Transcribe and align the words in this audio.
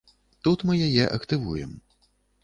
Тут 0.45 0.63
мы 0.69 0.77
яе 0.87 1.03
актывуем. 1.17 1.75